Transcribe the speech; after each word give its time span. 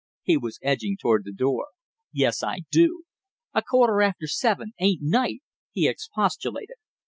He 0.23 0.35
was 0.35 0.57
edging 0.63 0.97
toward 0.99 1.25
the 1.25 1.31
door. 1.31 1.67
"Yes, 2.11 2.41
I 2.41 2.61
do!" 2.71 3.03
"A 3.53 3.61
quarter 3.61 4.01
after 4.01 4.25
seven 4.25 4.71
ain't 4.79 5.03
night!" 5.03 5.43
he 5.73 5.87
expostulated. 5.87 6.77